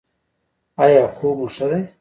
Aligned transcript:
ایا 0.83 1.03
خوب 1.15 1.35
مو 1.39 1.47
ښه 1.55 1.65
دی؟ 1.69 1.81